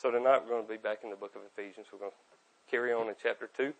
[0.00, 1.88] So tonight we're going to be back in the book of Ephesians.
[1.92, 3.74] We're going to carry on in chapter 2.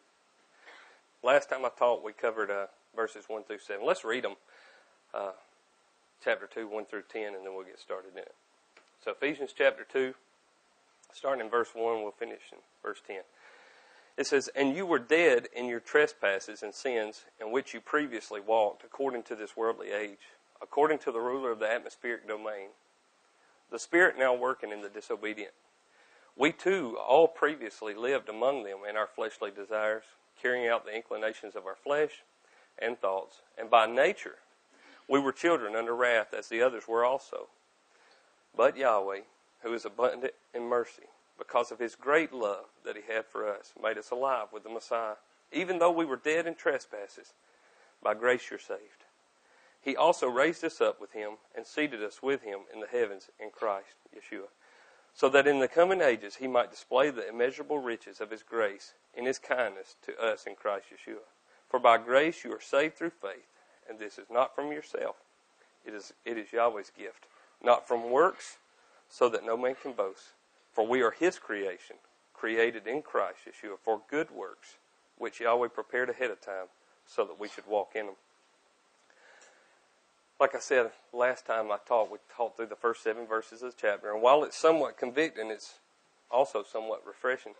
[1.22, 3.86] Last time I taught, we covered uh, verses 1 through 7.
[3.86, 4.34] Let's read them.
[5.14, 5.30] Uh,
[6.22, 8.34] chapter 2, 1 through 10, and then we'll get started in it.
[9.02, 10.12] So Ephesians chapter 2,
[11.14, 13.20] starting in verse 1, we'll finish in verse 10.
[14.18, 18.42] It says, And you were dead in your trespasses and sins in which you previously
[18.42, 22.68] walked according to this worldly age, according to the ruler of the atmospheric domain,
[23.72, 25.52] the spirit now working in the disobedient
[26.40, 30.04] we too all previously lived among them in our fleshly desires,
[30.40, 32.22] carrying out the inclinations of our flesh
[32.78, 33.42] and thoughts.
[33.58, 34.36] And by nature,
[35.06, 37.48] we were children under wrath as the others were also.
[38.56, 39.20] But Yahweh,
[39.62, 41.02] who is abundant in mercy,
[41.36, 44.70] because of his great love that he had for us, made us alive with the
[44.70, 45.16] Messiah.
[45.52, 47.34] Even though we were dead in trespasses,
[48.02, 49.04] by grace you're saved.
[49.82, 53.28] He also raised us up with him and seated us with him in the heavens
[53.38, 54.48] in Christ, Yeshua
[55.14, 58.94] so that in the coming ages he might display the immeasurable riches of his grace
[59.14, 61.24] in his kindness to us in Christ Yeshua.
[61.68, 63.46] For by grace you are saved through faith,
[63.88, 65.16] and this is not from yourself.
[65.84, 67.26] It is, it is Yahweh's gift,
[67.62, 68.58] not from works,
[69.08, 70.32] so that no man can boast.
[70.72, 71.96] For we are his creation,
[72.32, 74.76] created in Christ Yeshua for good works,
[75.18, 76.66] which Yahweh prepared ahead of time
[77.06, 78.14] so that we should walk in them
[80.40, 83.72] like I said last time I taught, we taught through the first seven verses of
[83.72, 84.12] the chapter.
[84.12, 85.74] And while it's somewhat convicting, it's
[86.30, 87.52] also somewhat refreshing.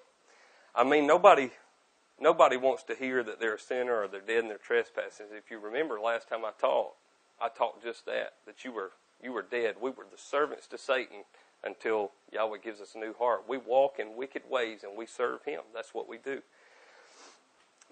[0.75, 1.51] I mean, nobody,
[2.19, 5.27] nobody wants to hear that they're a sinner or they're dead in their trespasses.
[5.31, 6.93] If you remember last time I taught,
[7.41, 8.93] I taught just that, that you were,
[9.23, 9.77] you were dead.
[9.81, 11.25] We were the servants to Satan
[11.63, 13.45] until Yahweh gives us a new heart.
[13.47, 15.61] We walk in wicked ways and we serve Him.
[15.75, 16.41] That's what we do.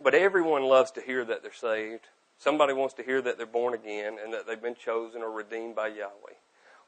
[0.02, 2.06] But everyone loves to hear that they're saved.
[2.38, 5.74] Somebody wants to hear that they're born again and that they've been chosen or redeemed
[5.74, 6.38] by Yahweh.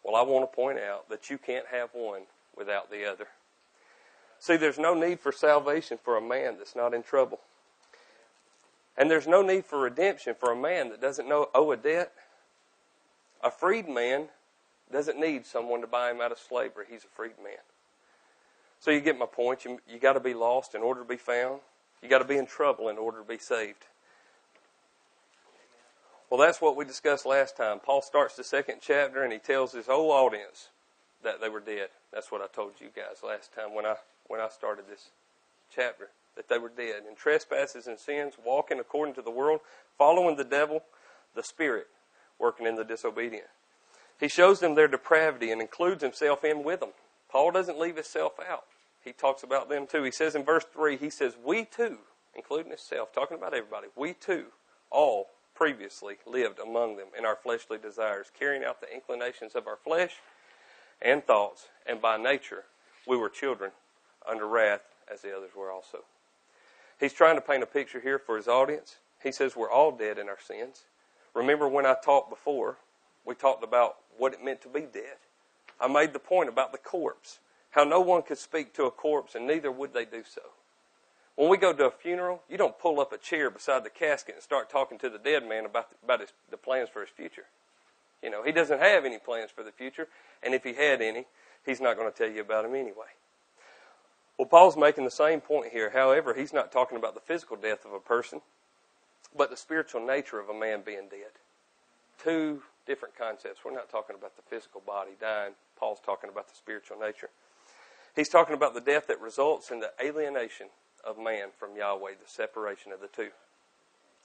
[0.05, 2.23] Well, I want to point out that you can't have one
[2.57, 3.27] without the other.
[4.39, 7.41] See, there's no need for salvation for a man that's not in trouble.
[8.97, 12.13] And there's no need for redemption for a man that doesn't know, owe a debt.
[13.43, 14.29] A freed man
[14.91, 16.87] doesn't need someone to buy him out of slavery.
[16.89, 17.59] He's a freed man.
[18.79, 19.65] So you get my point.
[19.65, 21.61] You, you got to be lost in order to be found.
[22.03, 23.85] You got to be in trouble in order to be saved.
[26.31, 27.81] Well, that's what we discussed last time.
[27.81, 30.69] Paul starts the second chapter and he tells his whole audience
[31.25, 31.89] that they were dead.
[32.13, 33.97] That's what I told you guys last time when I
[34.29, 35.11] when I started this
[35.75, 39.61] chapter that they were dead in trespasses and sins, walking according to the world,
[39.99, 40.85] following the devil,
[41.35, 41.89] the spirit
[42.39, 43.49] working in the disobedient.
[44.21, 46.91] He shows them their depravity and includes himself in with them.
[47.29, 48.65] Paul doesn't leave himself out.
[49.05, 50.05] He talks about them too.
[50.05, 51.99] He says in verse 3, he says, We too,
[52.37, 54.47] including himself, talking about everybody, we too,
[54.91, 55.29] all
[55.61, 60.15] previously lived among them in our fleshly desires, carrying out the inclinations of our flesh
[61.03, 62.65] and thoughts, and by nature
[63.07, 63.71] we were children
[64.27, 64.81] under wrath
[65.13, 65.99] as the others were also.
[66.99, 68.97] He's trying to paint a picture here for his audience.
[69.23, 70.85] He says we're all dead in our sins.
[71.35, 72.79] Remember when I talked before,
[73.27, 75.17] we talked about what it meant to be dead.
[75.79, 77.39] I made the point about the corpse,
[77.73, 80.41] how no one could speak to a corpse and neither would they do so.
[81.41, 84.35] When we go to a funeral, you don't pull up a chair beside the casket
[84.35, 87.09] and start talking to the dead man about the, about his, the plans for his
[87.09, 87.47] future.
[88.23, 90.07] You know, he doesn't have any plans for the future,
[90.43, 91.25] and if he had any,
[91.65, 93.17] he's not going to tell you about them anyway.
[94.37, 95.89] Well, Paul's making the same point here.
[95.89, 98.43] However, he's not talking about the physical death of a person,
[99.35, 101.33] but the spiritual nature of a man being dead.
[102.23, 103.61] Two different concepts.
[103.65, 105.55] We're not talking about the physical body dying.
[105.79, 107.31] Paul's talking about the spiritual nature.
[108.15, 110.67] He's talking about the death that results in the alienation
[111.05, 113.31] of man from Yahweh, the separation of the two.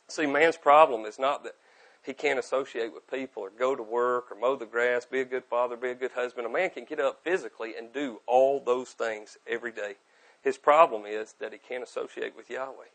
[0.08, 1.56] See, man's problem is not that
[2.03, 5.25] he can't associate with people or go to work or mow the grass, be a
[5.25, 6.46] good father, be a good husband.
[6.46, 9.96] A man can get up physically and do all those things every day.
[10.44, 12.91] His problem is that he can't associate with Yahweh.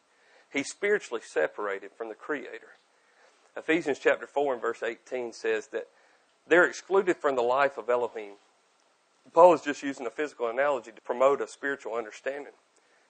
[0.52, 2.68] He's spiritually separated from the Creator.
[3.56, 5.88] Ephesians chapter 4 and verse 18 says that
[6.46, 8.34] they're excluded from the life of Elohim.
[9.32, 12.52] Paul is just using a physical analogy to promote a spiritual understanding.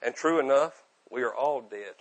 [0.02, 1.94] And true enough, we are all dead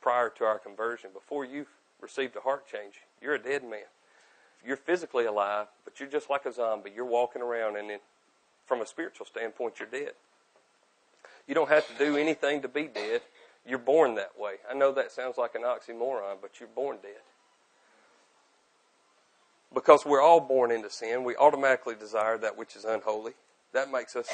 [0.00, 1.10] prior to our conversion.
[1.12, 1.70] Before you've
[2.00, 3.86] received a heart change, you're a dead man.
[4.66, 6.90] You're physically alive, but you're just like a zombie.
[6.94, 7.98] You're walking around, and then
[8.66, 10.12] from a spiritual standpoint, you're dead.
[11.46, 13.20] You don't have to do anything to be dead.
[13.66, 14.54] You're born that way.
[14.70, 17.20] I know that sounds like an oxymoron, but you're born dead.
[19.72, 23.32] Because we're all born into sin, we automatically desire that which is unholy.
[23.72, 24.28] That makes us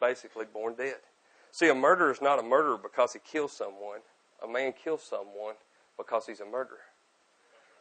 [0.00, 0.96] basically born dead.
[1.52, 4.00] See, a murderer is not a murderer because he kills someone.
[4.42, 5.54] A man kills someone
[5.98, 6.80] because he's a murderer.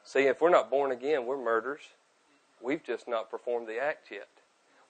[0.04, 1.82] See, if we're not born again, we're murderers.
[2.62, 4.28] We've just not performed the act yet.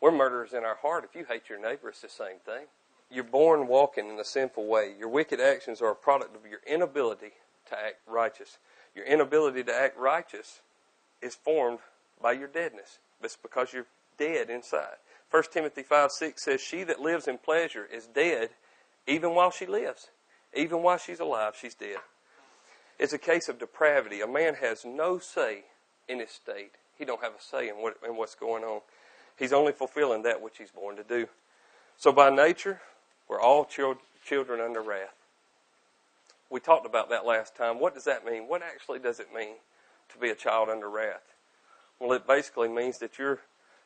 [0.02, 1.06] We're murderers in our heart.
[1.08, 2.66] If you hate your neighbor, it's the same thing.
[3.12, 4.94] you're born walking in a sinful way.
[4.98, 7.32] Your wicked actions are a product of your inability
[7.70, 8.58] to act righteous.
[8.96, 10.62] Your inability to act righteous
[11.22, 11.80] is formed
[12.22, 13.00] by your deadness.
[13.22, 13.88] It's because you're
[14.18, 14.96] dead inside.
[15.30, 18.50] 1 Timothy 5 6 says, She that lives in pleasure is dead
[19.08, 20.10] even while she lives.
[20.54, 21.98] Even while she's alive, she's dead.
[23.00, 24.22] It's a case of depravity.
[24.22, 25.64] A man has no say
[26.08, 26.74] in his state.
[26.98, 28.82] He don't have a say in, what, in what's going on.
[29.38, 31.28] He's only fulfilling that which he's born to do.
[31.98, 32.82] So by nature,
[33.28, 35.16] we're all children under wrath.
[36.50, 37.80] We talked about that last time.
[37.80, 38.44] What does that mean?
[38.48, 39.56] What actually does it mean
[40.10, 41.24] to be a child under wrath?
[42.00, 43.40] Well, it basically means that you're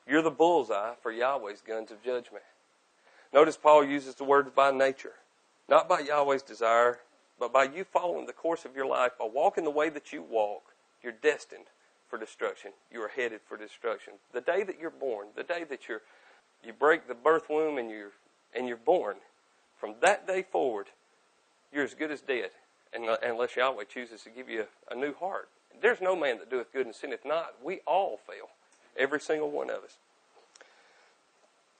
[0.07, 2.43] you're the bullseye for Yahweh's guns of judgment.
[3.35, 5.11] Notice Paul uses the word by nature,
[5.67, 6.99] not by Yahweh's desire,
[7.37, 10.21] but by you following the course of your life, by walking the way that you
[10.21, 10.63] walk,
[11.03, 11.65] you're destined
[12.07, 12.71] for destruction.
[12.89, 14.13] You are headed for destruction.
[14.31, 16.01] The day that you're born, the day that you're
[16.63, 18.13] you break the birth womb and you're
[18.55, 19.17] and you're born,
[19.77, 20.87] from that day forward,
[21.73, 22.51] you're as good as dead,
[22.93, 25.49] unless Yahweh chooses to give you a, a new heart.
[25.81, 27.55] There's no man that doeth good and sinneth not.
[27.61, 28.47] We all fail,
[28.95, 29.97] every single one of us.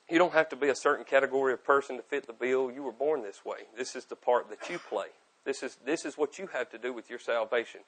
[0.10, 2.72] You don't have to be a certain category of person to fit the bill.
[2.72, 3.60] You were born this way.
[3.76, 5.08] This is the part that you play.
[5.46, 7.82] This is this is what you have to do with your salvation.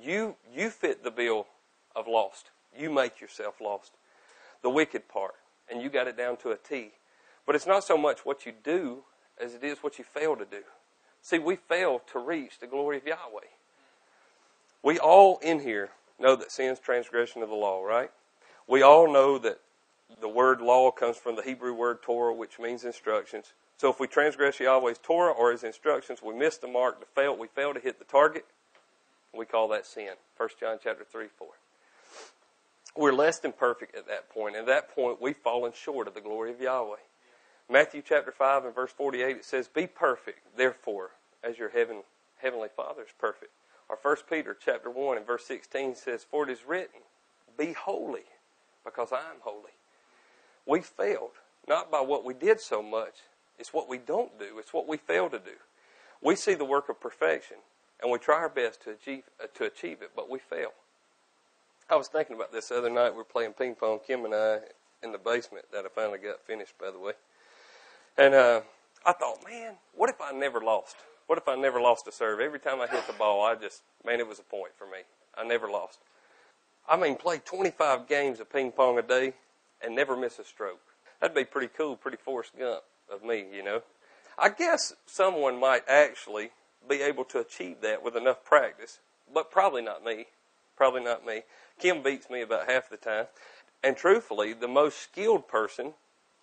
[0.00, 1.46] You you fit the bill
[1.94, 2.50] of lost.
[2.76, 3.92] You make yourself lost.
[4.62, 5.34] The wicked part,
[5.70, 6.92] and you got it down to a T.
[7.46, 9.04] But it's not so much what you do
[9.40, 10.62] as it is what you fail to do.
[11.22, 13.48] See, we fail to reach the glory of Yahweh.
[14.82, 18.10] We all in here know that sin's transgression of the law, right?
[18.68, 19.60] We all know that
[20.20, 23.52] the word law comes from the Hebrew word Torah, which means instructions.
[23.76, 27.36] So if we transgress Yahweh's Torah or His instructions, we miss the mark, to fail,
[27.36, 28.44] we fail to hit the target.
[29.36, 30.14] We call that sin.
[30.36, 31.48] 1 John chapter 3, 4.
[32.96, 34.54] We're less than perfect at that point.
[34.54, 36.96] At that point, we've fallen short of the glory of Yahweh.
[37.68, 41.10] Matthew chapter 5 and verse 48, it says, Be perfect, therefore,
[41.42, 42.02] as your heaven,
[42.36, 43.50] heavenly Father is perfect.
[43.88, 47.00] Or 1 Peter chapter 1 and verse 16 says, For it is written,
[47.58, 48.24] Be holy,
[48.84, 49.72] because I am holy.
[50.66, 51.32] We failed,
[51.68, 53.14] not by what we did so much,
[53.58, 55.56] it's what we don't do, it's what we fail to do.
[56.22, 57.58] We see the work of perfection,
[58.02, 60.72] and we try our best to achieve, uh, to achieve it, but we fail.
[61.90, 63.10] I was thinking about this the other night.
[63.10, 64.58] We were playing ping pong, Kim and I,
[65.02, 67.12] in the basement that I finally got finished, by the way.
[68.16, 68.62] And uh,
[69.04, 70.96] I thought, man, what if I never lost?
[71.26, 72.40] What if I never lost a serve?
[72.40, 74.98] Every time I hit the ball, I just, man, it was a point for me.
[75.36, 75.98] I never lost.
[76.88, 79.34] I mean, play 25 games of ping pong a day
[79.84, 80.80] and never miss a stroke.
[81.20, 82.82] That'd be pretty cool, pretty Forrest Gump
[83.12, 83.82] of me, you know.
[84.38, 86.50] I guess someone might actually
[86.88, 88.98] be able to achieve that with enough practice,
[89.32, 90.26] but probably not me.
[90.76, 91.42] Probably not me.
[91.78, 93.26] Kim beats me about half the time.
[93.82, 95.94] And truthfully, the most skilled person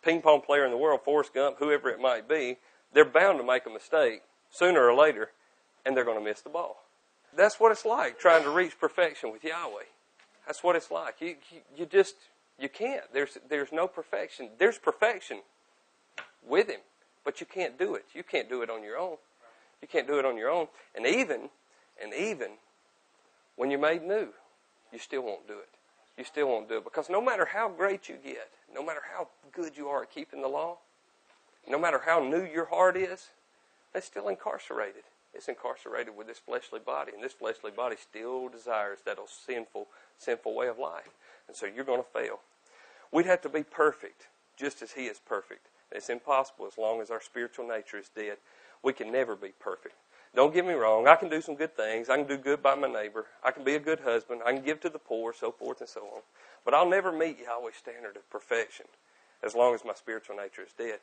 [0.03, 2.57] ping pong player in the world, Forrest Gump, whoever it might be,
[2.93, 5.31] they're bound to make a mistake sooner or later,
[5.85, 6.83] and they're going to miss the ball.
[7.35, 9.83] That's what it's like trying to reach perfection with Yahweh.
[10.45, 11.15] That's what it's like.
[11.19, 12.15] You, you, you just
[12.61, 13.03] you can't.
[13.13, 14.49] There's there's no perfection.
[14.57, 15.39] There's perfection
[16.47, 16.81] with Him,
[17.25, 18.05] but you can't do it.
[18.13, 19.17] You can't do it on your own.
[19.81, 20.67] You can't do it on your own.
[20.95, 21.49] And even
[22.01, 22.51] and even
[23.55, 24.29] when you're made new,
[24.91, 25.69] you still won't do it.
[26.17, 29.27] You still won't do it because no matter how great you get, no matter how
[29.51, 30.77] good you are at keeping the law,
[31.67, 33.29] no matter how new your heart is,
[33.93, 35.03] it's still incarcerated.
[35.33, 39.87] It's incarcerated with this fleshly body, and this fleshly body still desires that old sinful,
[40.17, 41.09] sinful way of life.
[41.47, 42.39] And so you're going to fail.
[43.11, 44.27] We'd have to be perfect,
[44.57, 45.67] just as He is perfect.
[45.91, 48.37] It's impossible as long as our spiritual nature is dead.
[48.83, 49.95] We can never be perfect.
[50.33, 51.07] Don't get me wrong.
[51.07, 52.09] I can do some good things.
[52.09, 53.25] I can do good by my neighbor.
[53.43, 54.41] I can be a good husband.
[54.45, 56.21] I can give to the poor, so forth and so on.
[56.63, 58.85] But I'll never meet Yahweh's standard of perfection
[59.43, 60.99] as long as my spiritual nature is dead.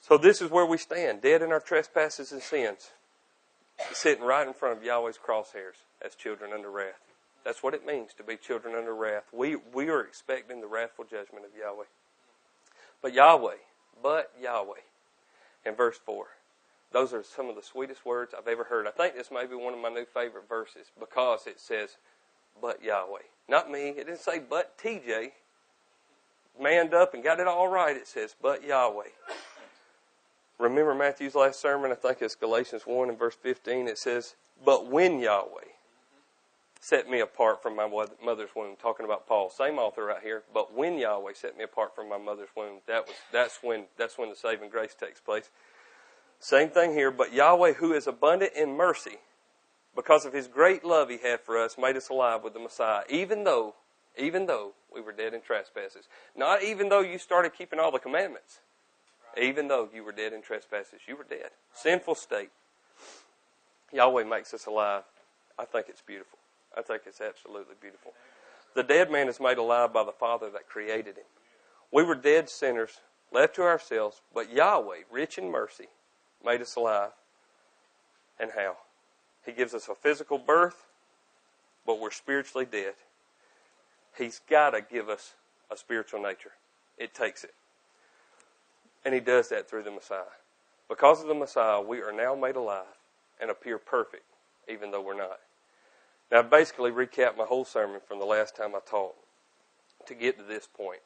[0.00, 2.90] So this is where we stand, dead in our trespasses and sins,
[3.92, 7.05] sitting right in front of Yahweh's crosshairs as children under wrath.
[7.46, 9.22] That's what it means to be children under wrath.
[9.32, 11.84] We, we are expecting the wrathful judgment of Yahweh.
[13.00, 13.58] But Yahweh,
[14.02, 14.80] but Yahweh,
[15.64, 16.26] in verse 4.
[16.92, 18.88] Those are some of the sweetest words I've ever heard.
[18.88, 21.98] I think this may be one of my new favorite verses because it says,
[22.60, 23.22] but Yahweh.
[23.48, 23.90] Not me.
[23.90, 25.30] It didn't say, but TJ.
[26.60, 27.96] Manned up and got it all right.
[27.96, 29.10] It says, but Yahweh.
[30.58, 31.92] Remember Matthew's last sermon?
[31.92, 33.86] I think it's Galatians 1 and verse 15.
[33.86, 34.34] It says,
[34.64, 35.75] but when Yahweh
[36.86, 37.88] set me apart from my
[38.24, 41.96] mother's womb, talking about Paul, same author right here, but when Yahweh set me apart
[41.96, 45.50] from my mother's womb, that was, that's when, that's when the saving grace takes place.
[46.38, 49.16] Same thing here, but Yahweh, who is abundant in mercy,
[49.96, 53.02] because of his great love he had for us, made us alive with the Messiah,
[53.10, 53.74] even though,
[54.16, 56.08] even though we were dead in trespasses.
[56.36, 58.60] Not even though you started keeping all the commandments
[59.36, 61.50] Even though you were dead in trespasses, you were dead.
[61.72, 62.50] Sinful state.
[63.92, 65.02] Yahweh makes us alive.
[65.58, 66.38] I think it's beautiful.
[66.76, 68.12] I think it's absolutely beautiful.
[68.74, 71.24] The dead man is made alive by the Father that created him.
[71.90, 73.00] We were dead sinners,
[73.32, 75.86] left to ourselves, but Yahweh, rich in mercy,
[76.44, 77.12] made us alive.
[78.38, 78.76] And how?
[79.44, 80.86] He gives us a physical birth,
[81.86, 82.94] but we're spiritually dead.
[84.18, 85.34] He's got to give us
[85.70, 86.52] a spiritual nature.
[86.98, 87.54] It takes it.
[89.04, 90.24] And He does that through the Messiah.
[90.88, 92.84] Because of the Messiah, we are now made alive
[93.40, 94.24] and appear perfect,
[94.68, 95.38] even though we're not.
[96.30, 99.14] Now, I basically recap my whole sermon from the last time I taught
[100.06, 101.00] to get to this point,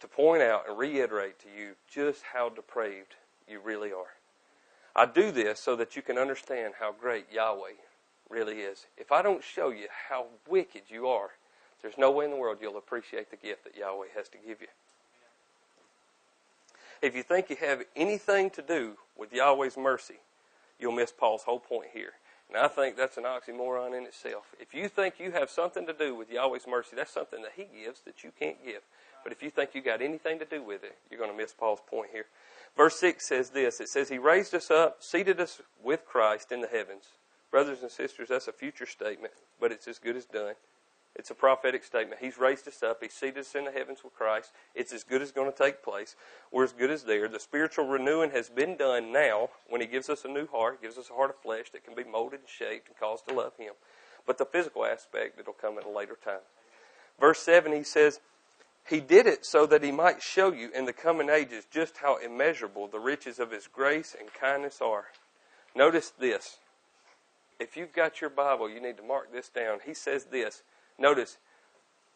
[0.00, 3.14] to point out and reiterate to you just how depraved
[3.48, 4.14] you really are.
[4.94, 7.74] I do this so that you can understand how great Yahweh
[8.28, 8.86] really is.
[8.96, 11.30] If I don't show you how wicked you are,
[11.82, 14.60] there's no way in the world you'll appreciate the gift that Yahweh has to give
[14.60, 14.68] you.
[17.02, 20.18] If you think you have anything to do with Yahweh's mercy,
[20.78, 22.12] you'll miss Paul's whole point here.
[22.52, 24.54] And I think that's an oxymoron in itself.
[24.58, 27.68] If you think you have something to do with Yahweh's mercy, that's something that He
[27.84, 28.82] gives that you can't give.
[29.22, 31.52] But if you think you got anything to do with it, you're going to miss
[31.52, 32.26] Paul's point here.
[32.76, 36.60] Verse 6 says this It says, He raised us up, seated us with Christ in
[36.60, 37.04] the heavens.
[37.52, 40.54] Brothers and sisters, that's a future statement, but it's as good as done.
[41.16, 42.20] It's a prophetic statement.
[42.20, 43.02] He's raised us up.
[43.02, 44.52] He's seated us in the heavens with Christ.
[44.74, 46.14] It's as good as going to take place.
[46.52, 47.28] We're as good as there.
[47.28, 50.98] The spiritual renewing has been done now when He gives us a new heart, gives
[50.98, 53.52] us a heart of flesh that can be molded and shaped and caused to love
[53.58, 53.74] Him.
[54.26, 56.40] But the physical aspect, it'll come at a later time.
[57.18, 58.20] Verse 7, He says,
[58.88, 62.18] He did it so that He might show you in the coming ages just how
[62.18, 65.06] immeasurable the riches of His grace and kindness are.
[65.74, 66.58] Notice this.
[67.58, 69.80] If you've got your Bible, you need to mark this down.
[69.84, 70.62] He says this
[71.00, 71.38] Notice,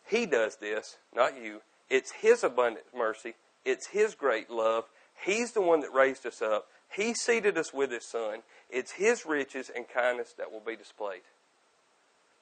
[0.06, 1.62] He does this, not you.
[1.88, 3.34] It's His abundant mercy.
[3.64, 4.84] It's His great love.
[5.24, 6.66] He's the one that raised us up.
[6.94, 8.40] He seated us with His Son.
[8.70, 11.22] It's His riches and kindness that will be displayed.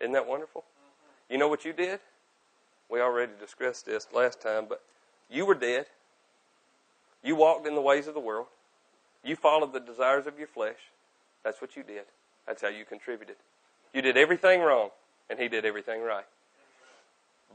[0.01, 0.65] Isn't that wonderful?
[1.31, 2.01] You know what you did?
[2.91, 4.83] We already discussed this last time, but
[5.31, 5.87] you were dead.
[7.23, 8.49] You walked in the ways of the world.
[9.25, 10.91] You followed the desires of your flesh.
[11.45, 12.03] That's what you did.
[12.47, 13.37] That's how you contributed.
[13.95, 14.91] You did everything wrong
[15.33, 16.27] and he did everything right.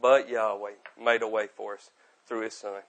[0.01, 1.91] But Yahweh made a way for us
[2.27, 2.81] through his son.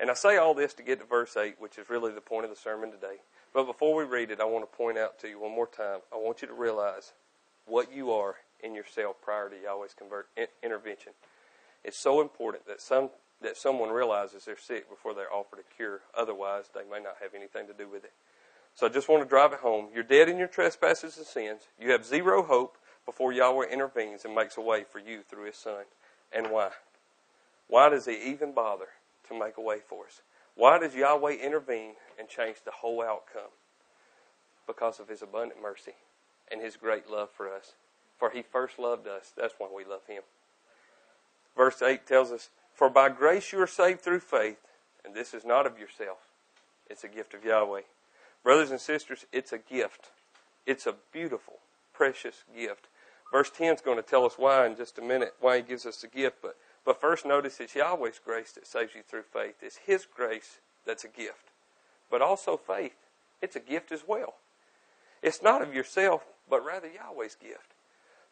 [0.00, 2.44] And I say all this to get to verse 8, which is really the point
[2.44, 3.16] of the sermon today.
[3.52, 6.00] But before we read it, I want to point out to you one more time.
[6.10, 7.12] I want you to realize
[7.66, 10.28] what you are in yourself prior to Yahweh's convert,
[10.62, 11.12] intervention.
[11.84, 13.10] It's so important that some
[13.42, 16.00] that someone realizes they're sick before they're offered a cure.
[16.14, 18.12] Otherwise, they may not have anything to do with it.
[18.74, 19.88] So I just want to drive it home.
[19.94, 21.62] You're dead in your trespasses and sins.
[21.80, 22.76] You have zero hope
[23.06, 25.84] before Yahweh intervenes and makes a way for you through His Son.
[26.32, 26.70] And why?
[27.68, 28.88] Why does He even bother
[29.28, 30.22] to make a way for us?
[30.54, 33.52] Why does Yahweh intervene and change the whole outcome?
[34.66, 35.94] Because of His abundant mercy
[36.50, 37.72] and His great love for us.
[38.18, 39.32] For He first loved us.
[39.36, 40.22] That's why we love Him.
[41.56, 44.58] Verse 8 tells us, For by grace you are saved through faith,
[45.04, 46.18] and this is not of yourself.
[46.88, 47.82] It's a gift of Yahweh.
[48.42, 50.10] Brothers and sisters, it's a gift.
[50.66, 51.58] It's a beautiful,
[52.00, 52.88] precious gift.
[53.30, 55.84] Verse 10 is going to tell us why in just a minute, why he gives
[55.84, 56.36] us the gift.
[56.40, 59.56] But, but first, notice it's Yahweh's grace that saves you through faith.
[59.60, 61.50] It's his grace that's a gift.
[62.10, 62.96] But also faith,
[63.42, 64.36] it's a gift as well.
[65.22, 67.74] It's not of yourself, but rather Yahweh's gift.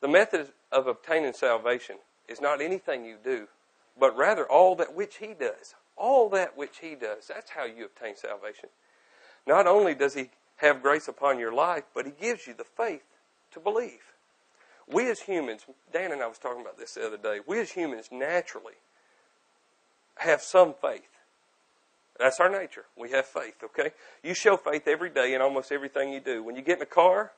[0.01, 1.97] The method of obtaining salvation
[2.27, 3.49] is not anything you do,
[4.01, 5.75] but rather all that which he does.
[5.95, 7.27] All that which he does.
[7.27, 8.71] That's how you obtain salvation.
[9.47, 13.03] Not only does he have grace upon your life, but he gives you the faith
[13.59, 14.15] to believe.
[14.91, 17.73] We as humans, Dan and I was talking about this the other day, we as
[17.73, 18.75] humans naturally
[20.17, 21.03] have some faith.
[22.19, 22.85] That's our nature.
[22.97, 23.93] We have faith, okay?
[24.25, 26.43] You show faith every day in almost everything you do.
[26.43, 27.33] When you get in a car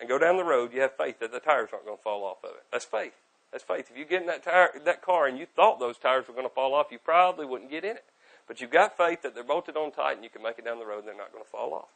[0.00, 2.24] and go down the road, you have faith that the tires aren't going to fall
[2.24, 2.64] off of it.
[2.70, 3.12] That's faith.
[3.50, 3.90] That's faith.
[3.90, 6.48] If you get in that tire, that car and you thought those tires were going
[6.48, 8.04] to fall off, you probably wouldn't get in it.
[8.48, 10.78] But you've got faith that they're bolted on tight and you can make it down
[10.78, 11.88] the road and they're not going to fall off.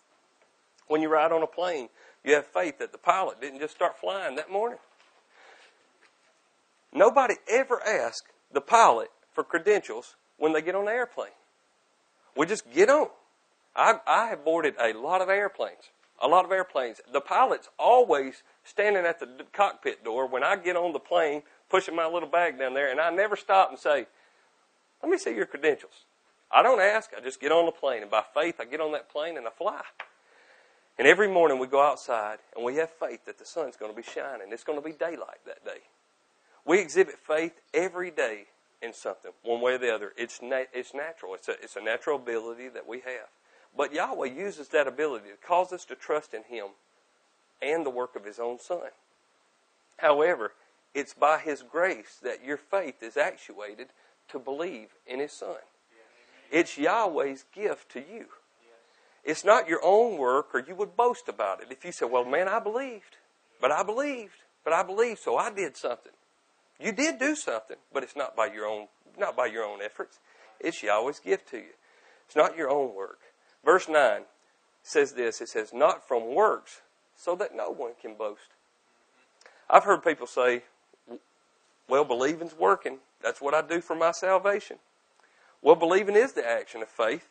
[0.88, 1.88] When you ride on a plane,
[2.24, 4.78] you have faith that the pilot didn't just start flying that morning.
[6.92, 11.30] Nobody ever asks the pilot for credentials when they get on the airplane.
[12.36, 13.08] We just get on.
[13.74, 15.90] I, I have boarded a lot of airplanes.
[16.20, 17.00] A lot of airplanes.
[17.12, 21.94] The pilot's always standing at the cockpit door when I get on the plane, pushing
[21.94, 24.06] my little bag down there, and I never stop and say,
[25.02, 26.04] Let me see your credentials.
[26.50, 28.92] I don't ask, I just get on the plane, and by faith, I get on
[28.92, 29.82] that plane and I fly.
[30.98, 33.96] And every morning we go outside and we have faith that the sun's going to
[33.96, 34.48] be shining.
[34.50, 35.80] It's going to be daylight that day.
[36.64, 38.46] We exhibit faith every day
[38.82, 40.12] in something, one way or the other.
[40.16, 41.34] It's, na- it's natural.
[41.34, 43.28] It's a, it's a natural ability that we have.
[43.76, 46.68] But Yahweh uses that ability to cause us to trust in Him
[47.60, 48.90] and the work of His own Son.
[49.98, 50.52] However,
[50.94, 53.88] it's by His grace that your faith is actuated
[54.28, 55.56] to believe in His Son.
[56.50, 58.26] It's Yahweh's gift to you.
[59.26, 61.66] It's not your own work or you would boast about it.
[61.70, 63.16] If you say, well, man, I believed,
[63.60, 66.12] but I believed, but I believed, so I did something.
[66.78, 68.86] You did do something, but it's not by your own,
[69.18, 70.20] not by your own efforts.
[70.60, 71.74] It's Yahweh's gift to you.
[72.26, 73.18] It's not your own work.
[73.64, 74.22] Verse 9
[74.84, 75.40] says this.
[75.40, 76.82] It says, not from works,
[77.16, 78.50] so that no one can boast.
[79.68, 80.62] I've heard people say,
[81.88, 82.98] well, believing's working.
[83.22, 84.78] That's what I do for my salvation.
[85.62, 87.28] Well, believing is the action of faith,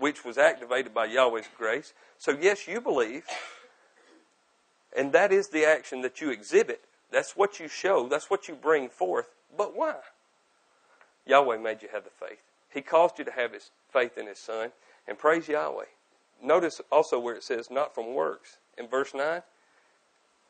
[0.00, 1.92] which was activated by Yahweh's grace.
[2.18, 3.24] So, yes, you believe,
[4.96, 6.82] and that is the action that you exhibit.
[7.12, 8.08] That's what you show.
[8.08, 9.30] That's what you bring forth.
[9.56, 9.96] But why?
[11.26, 12.40] Yahweh made you have the faith.
[12.72, 14.70] He caused you to have his faith in his son.
[15.06, 15.86] And praise Yahweh.
[16.42, 18.58] Notice also where it says not from works.
[18.78, 19.42] In verse 9,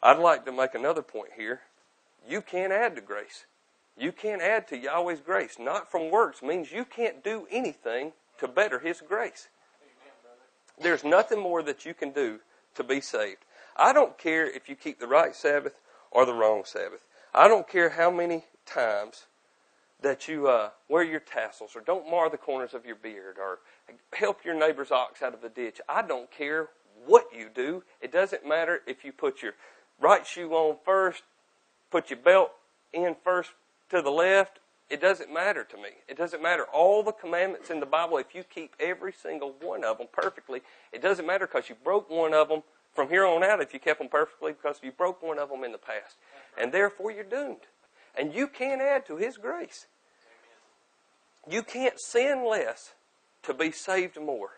[0.02, 1.60] I'd like to make another point here.
[2.28, 3.46] You can't add to grace.
[3.98, 5.56] You can't add to Yahweh's grace.
[5.58, 9.48] Not from works means you can't do anything to better His grace.
[10.80, 12.40] There's nothing more that you can do
[12.74, 13.44] to be saved.
[13.76, 15.74] I don't care if you keep the right Sabbath
[16.10, 17.04] or the wrong Sabbath.
[17.34, 19.26] I don't care how many times
[20.02, 23.58] that you uh, wear your tassels or don't mar the corners of your beard or
[24.14, 25.80] help your neighbor's ox out of the ditch.
[25.88, 26.68] I don't care
[27.06, 27.84] what you do.
[28.00, 29.52] It doesn't matter if you put your
[30.00, 31.22] right shoe on first,
[31.90, 32.52] put your belt
[32.92, 33.50] in first
[33.90, 34.58] to the left.
[34.90, 35.90] It doesn't matter to me.
[36.08, 36.64] It doesn't matter.
[36.64, 40.62] All the commandments in the Bible, if you keep every single one of them perfectly,
[40.92, 43.78] it doesn't matter because you broke one of them from here on out if you
[43.78, 46.16] kept them perfectly because you broke one of them in the past.
[46.60, 47.68] And therefore you're doomed.
[48.18, 49.86] And you can't add to His grace.
[51.48, 52.92] You can't sin less
[53.44, 54.50] to be saved more.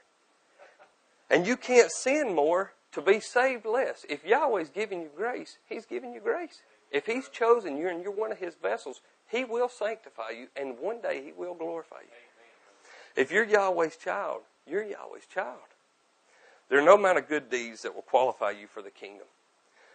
[1.30, 4.04] And you can't sin more to be saved less.
[4.08, 6.62] If Yahweh's giving you grace, He's giving you grace.
[6.90, 10.78] If He's chosen you and you're one of His vessels, He will sanctify you and
[10.78, 13.20] one day He will glorify you.
[13.20, 15.58] If you're Yahweh's child, you're Yahweh's child.
[16.68, 19.26] There are no amount of good deeds that will qualify you for the kingdom.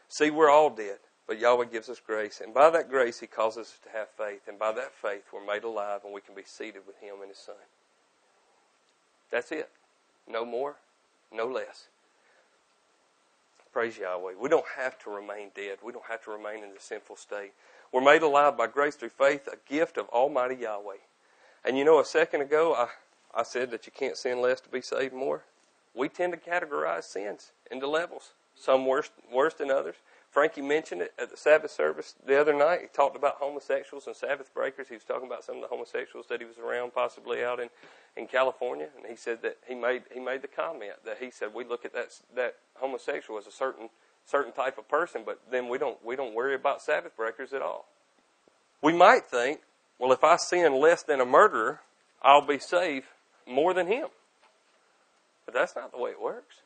[0.09, 0.97] See, we're all dead.
[1.27, 2.41] But Yahweh gives us grace.
[2.41, 4.47] And by that grace, He calls us to have faith.
[4.47, 7.29] And by that faith, we're made alive and we can be seated with Him and
[7.29, 7.55] His Son.
[9.29, 9.69] That's it.
[10.29, 10.75] No more,
[11.33, 11.87] no less.
[13.73, 14.33] Praise Yahweh.
[14.39, 15.79] We don't have to remain dead.
[15.83, 17.51] We don't have to remain in the sinful state.
[17.91, 20.97] We're made alive by grace through faith, a gift of Almighty Yahweh.
[21.65, 22.87] And you know, a second ago, I,
[23.33, 25.43] I said that you can't sin less to be saved more.
[25.93, 29.95] We tend to categorize sins into levels, some worse, worse than others.
[30.29, 32.81] Frankie mentioned it at the Sabbath service the other night.
[32.81, 34.87] He talked about homosexuals and Sabbath breakers.
[34.87, 37.69] He was talking about some of the homosexuals that he was around, possibly out in,
[38.15, 41.53] in California, and he said that he made he made the comment that he said
[41.53, 43.89] we look at that that homosexual as a certain
[44.27, 47.61] certain type of person, but then we don't we don't worry about Sabbath breakers at
[47.61, 47.87] all.
[48.81, 49.61] We might think,
[49.97, 51.81] well, if I sin less than a murderer,
[52.21, 53.07] I'll be saved
[53.47, 54.09] more than him.
[55.45, 56.57] But that's not the way it works.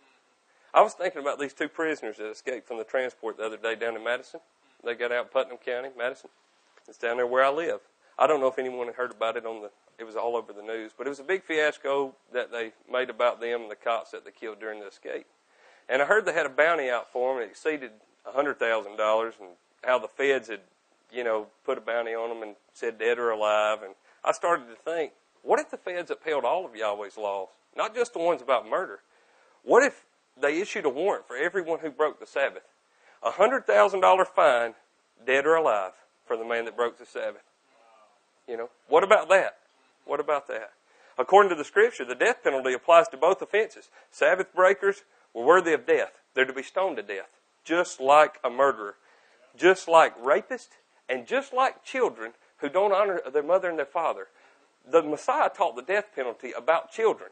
[0.73, 3.75] I was thinking about these two prisoners that escaped from the transport the other day
[3.75, 4.39] down in Madison.
[4.83, 6.29] They got out Putnam County, Madison.
[6.87, 7.81] It's down there where I live.
[8.17, 9.71] I don't know if anyone had heard about it on the.
[9.99, 13.11] It was all over the news, but it was a big fiasco that they made
[13.11, 15.27] about them and the cops that they killed during the escape.
[15.89, 17.43] And I heard they had a bounty out for them.
[17.43, 17.91] It exceeded
[18.25, 19.49] a hundred thousand dollars, and
[19.83, 20.61] how the feds had,
[21.11, 23.79] you know, put a bounty on them and said dead or alive.
[23.83, 25.11] And I started to think,
[25.43, 28.99] what if the feds upheld all of Yahweh's laws, not just the ones about murder?
[29.63, 30.05] What if
[30.39, 32.63] they issued a warrant for everyone who broke the Sabbath.
[33.23, 34.73] A hundred thousand dollar fine,
[35.25, 35.93] dead or alive,
[36.25, 37.43] for the man that broke the Sabbath.
[38.47, 39.57] You know, what about that?
[40.05, 40.71] What about that?
[41.17, 43.89] According to the scripture, the death penalty applies to both offenses.
[44.09, 46.11] Sabbath breakers were worthy of death.
[46.33, 47.29] They're to be stoned to death,
[47.63, 48.95] just like a murderer,
[49.55, 50.69] just like rapists,
[51.09, 54.27] and just like children who don't honor their mother and their father.
[54.89, 57.31] The Messiah taught the death penalty about children.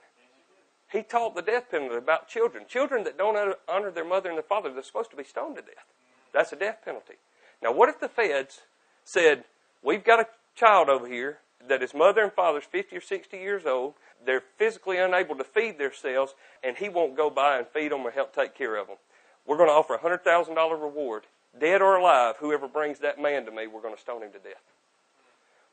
[0.91, 2.65] He taught the death penalty about children.
[2.67, 5.61] Children that don't honor their mother and their father, they're supposed to be stoned to
[5.61, 5.85] death.
[6.33, 7.15] That's a death penalty.
[7.61, 8.61] Now, what if the feds
[9.03, 9.45] said,
[9.81, 13.65] We've got a child over here that his mother and father's 50 or 60 years
[13.65, 13.93] old,
[14.25, 18.11] they're physically unable to feed themselves, and he won't go by and feed them or
[18.11, 18.97] help take care of them.
[19.45, 21.23] We're going to offer a $100,000 reward,
[21.59, 24.39] dead or alive, whoever brings that man to me, we're going to stone him to
[24.39, 24.61] death.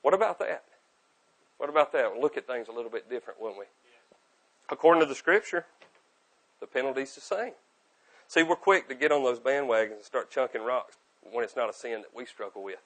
[0.02, 0.64] What about that?
[1.58, 2.12] What about that?
[2.12, 3.64] We'll look at things a little bit different, won't we?
[4.70, 5.64] According to the scripture,
[6.60, 7.52] the penalty's the same.
[8.28, 10.96] See, we're quick to get on those bandwagons and start chunking rocks
[11.30, 12.80] when it's not a sin that we struggle with.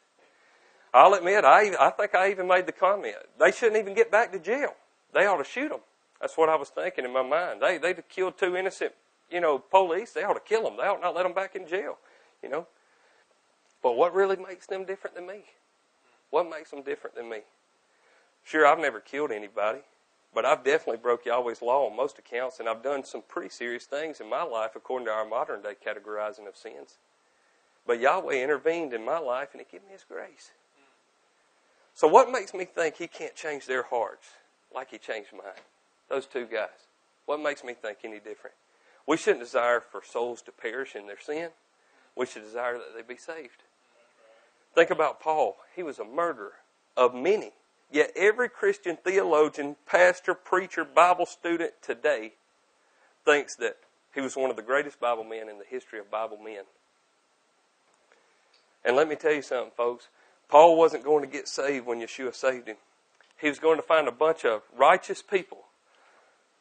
[0.93, 3.17] I'll admit, I, I think I even made the comment.
[3.39, 4.75] They shouldn't even get back to jail.
[5.15, 5.81] They ought to shoot them.
[6.21, 7.63] That's what I was thinking in my mind.
[7.63, 8.93] They they'd killed two innocent,
[9.31, 10.13] you know, police.
[10.13, 10.77] They ought to kill them.
[10.77, 11.99] They ought not let them back in jail.
[12.43, 12.67] You know.
[13.83, 15.45] But what really makes them different than me?
[16.31, 17.41] What makes them different than me?
[18.45, 19.81] Sure, I've never killed anybody,
[20.35, 23.85] but I've definitely broke Yahweh's law on most accounts, and I've done some pretty serious
[23.85, 26.99] things in my life according to our modern day categorizing of sins.
[27.87, 30.53] But Yahweh intervened in my life, and He gave me His grace.
[31.95, 34.29] So, what makes me think He can't change their hearts
[34.75, 35.53] like He changed mine?
[36.09, 36.69] Those two guys.
[37.27, 38.57] What makes me think any different?
[39.07, 41.51] We shouldn't desire for souls to perish in their sin.
[42.17, 43.63] We should desire that they be saved.
[44.75, 45.57] Think about Paul.
[45.75, 46.55] He was a murderer
[46.97, 47.53] of many.
[47.91, 52.35] Yet every Christian theologian, pastor, preacher, Bible student today
[53.25, 53.77] thinks that
[54.15, 56.65] he was one of the greatest Bible men in the history of Bible men.
[58.85, 60.09] And let me tell you something, folks.
[60.51, 62.77] Paul wasn't going to get saved when Yeshua saved him.
[63.41, 65.65] He was going to find a bunch of righteous people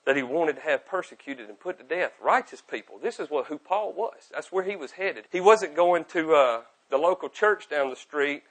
[0.06, 2.14] that he wanted to have persecuted and put to death.
[2.22, 3.00] Righteous people.
[3.02, 4.30] This is what who Paul was.
[4.32, 5.26] That's where he was headed.
[5.32, 8.44] He wasn't going to uh, the local church down the street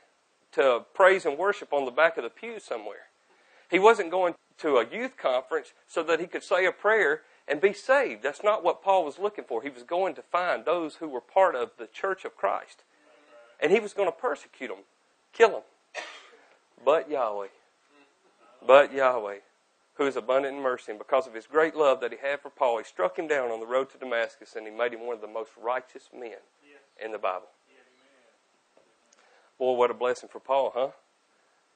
[0.53, 3.07] to praise and worship on the back of the pew somewhere.
[3.71, 7.61] He wasn't going to a youth conference so that he could say a prayer and
[7.61, 8.23] be saved.
[8.23, 9.63] That's not what Paul was looking for.
[9.63, 12.83] He was going to find those who were part of the church of Christ.
[13.61, 14.85] And he was going to persecute them,
[15.33, 15.63] kill them.
[16.85, 17.49] But Yahweh,
[18.67, 19.39] but Yahweh,
[19.95, 22.51] who is abundant in mercy, and because of his great love that he had for
[22.51, 25.17] Paul, he struck him down on the road to Damascus and he made him one
[25.17, 26.39] of the most righteous men
[27.05, 27.49] in the Bible.
[29.59, 30.91] Boy, what a blessing for Paul, huh?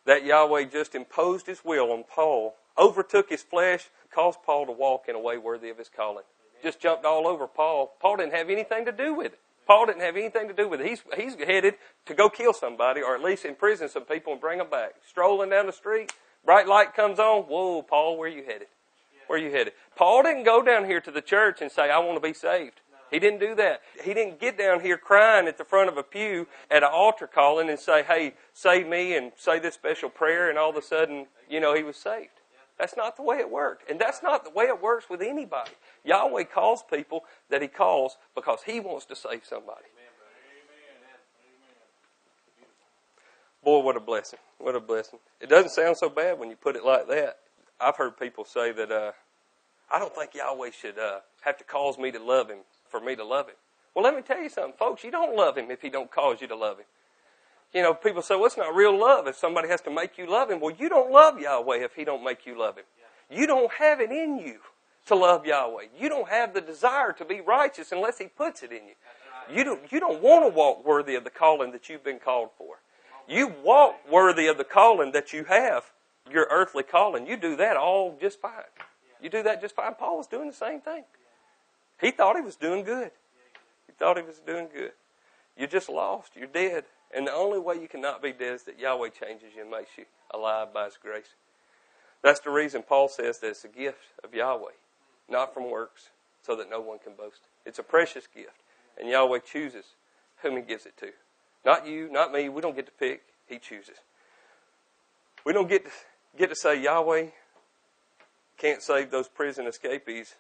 [0.07, 5.07] That Yahweh just imposed his will on Paul, overtook his flesh, caused Paul to walk
[5.09, 6.25] in a way worthy of his calling.
[6.63, 7.93] Just jumped all over Paul.
[8.01, 9.41] Paul didn't have anything to do with it.
[9.67, 10.87] Paul didn't have anything to do with it.
[10.87, 11.75] He's, he's headed
[12.07, 14.93] to go kill somebody or at least imprison some people and bring them back.
[15.09, 16.13] Strolling down the street,
[16.45, 17.43] bright light comes on.
[17.45, 18.69] Whoa, Paul, where are you headed?
[19.27, 19.73] Where are you headed?
[19.97, 22.81] Paul didn't go down here to the church and say, I want to be saved.
[23.11, 23.83] He didn't do that.
[24.03, 27.27] He didn't get down here crying at the front of a pew at an altar
[27.27, 30.83] calling and say, hey, save me and say this special prayer and all of a
[30.83, 32.41] sudden, you know, he was saved.
[32.83, 33.89] That's not the way it worked.
[33.89, 35.71] And that's not the way it works with anybody.
[36.05, 39.85] Yahweh calls people that he calls because he wants to save somebody.
[43.63, 44.41] Boy, what a blessing.
[44.59, 45.21] What a blessing.
[45.41, 47.39] It doesn't sound so bad when you put it like that.
[47.81, 49.13] I've heard people say that, uh,
[49.89, 53.15] I don't think Yahweh should uh, have to cause me to love him for me
[53.15, 53.55] to love him.
[53.95, 55.05] Well, let me tell you something, folks.
[55.05, 56.87] You don't love him if he don't cause you to love him.
[57.73, 60.31] You know, people say, well, it's not real love if somebody has to make you
[60.31, 60.61] love him.
[60.61, 62.85] Well, you don't love Yahweh if he don't make you love him.
[63.31, 64.59] You don't have it in you
[65.07, 65.87] to love Yahweh.
[65.99, 68.95] You don't have the desire to be righteous unless he puts it in you.
[69.51, 72.51] You don't, you don't want to walk worthy of the calling that you've been called
[72.57, 72.77] for.
[73.27, 75.85] You walk worthy of the calling that you have,
[76.31, 77.27] your earthly calling.
[77.27, 78.53] You do that all just fine.
[79.21, 79.95] You do that just fine.
[79.95, 81.05] Paul was doing the same thing.
[82.01, 83.13] He thought he was doing good.
[83.87, 84.93] He thought he was doing good.
[85.57, 86.33] You're just lost.
[86.37, 86.85] You're dead.
[87.15, 89.91] And the only way you cannot be dead is that Yahweh changes you and makes
[89.99, 91.35] you alive by His grace.
[92.23, 94.73] That's the reason Paul says that it's a gift of Yahweh,
[95.29, 96.11] not from works,
[96.43, 97.41] so that no one can boast.
[97.67, 98.63] It's a precious gift.
[98.99, 99.85] And Yahweh chooses
[100.43, 101.11] whom He gives it to.
[101.65, 102.49] Not you, not me.
[102.49, 103.23] We don't get to pick.
[103.47, 103.97] He chooses.
[105.45, 105.91] We don't get to,
[106.39, 107.27] get to say Yahweh
[108.59, 110.37] can't save those prison escapees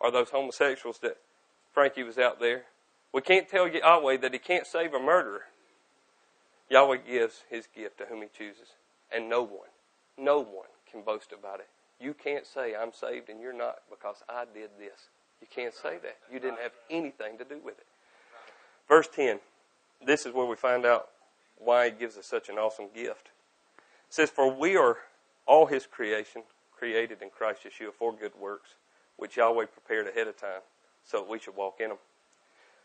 [0.00, 1.18] or those homosexuals that
[1.72, 2.64] Frankie was out there.
[3.12, 5.42] We can't tell Yahweh that he can't save a murderer.
[6.68, 8.74] Yahweh gives his gift to whom he chooses.
[9.12, 9.68] And no one,
[10.18, 11.68] no one can boast about it.
[12.00, 15.08] You can't say, I'm saved and you're not because I did this.
[15.40, 16.16] You can't say that.
[16.32, 17.86] You didn't have anything to do with it.
[18.88, 19.40] Verse 10.
[20.04, 21.08] This is where we find out
[21.58, 23.30] why he gives us such an awesome gift.
[23.78, 24.98] It says, For we are
[25.46, 26.42] all his creation,
[26.76, 28.74] created in Christ Yeshua for good works,
[29.16, 30.60] which Yahweh prepared ahead of time
[31.04, 31.98] so that we should walk in them.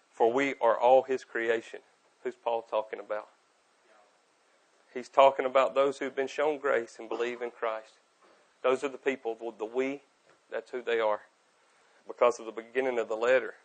[0.10, 1.80] For we are all his creation.
[2.24, 3.28] Who's Paul talking about?
[4.94, 7.94] He's talking about those who've been shown grace and believe in Christ.
[8.62, 10.02] Those are the people, the we,
[10.52, 11.22] that's who they are.
[12.08, 13.56] Because of the beginning of the letter,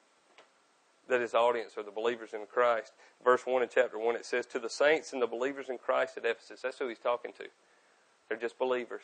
[1.09, 2.93] that his audience are the believers in Christ.
[3.25, 6.17] Verse 1 in chapter 1, it says, To the saints and the believers in Christ
[6.17, 6.61] at Ephesus.
[6.63, 7.45] That's who he's talking to.
[8.29, 9.03] They're just believers.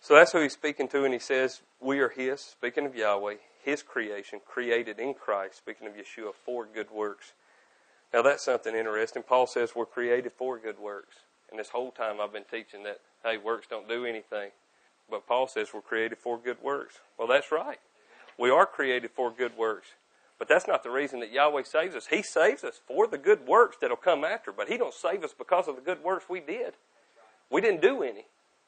[0.00, 3.36] So that's who he's speaking to, and he says, We are his, speaking of Yahweh,
[3.62, 7.32] his creation, created in Christ, speaking of Yeshua, for good works.
[8.12, 9.22] Now that's something interesting.
[9.22, 11.16] Paul says we're created for good works.
[11.50, 14.50] And this whole time I've been teaching that, hey, works don't do anything.
[15.10, 16.96] But Paul says we're created for good works.
[17.18, 17.78] Well, that's right.
[18.38, 19.88] We are created for good works.
[20.38, 22.06] But that's not the reason that Yahweh saves us.
[22.06, 25.34] He saves us for the good works that'll come after, but He don't save us
[25.36, 26.74] because of the good works we did.
[27.50, 28.26] We didn't do any